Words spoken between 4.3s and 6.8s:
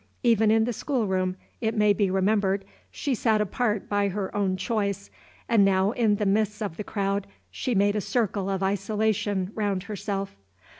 own choice, and now in the midst of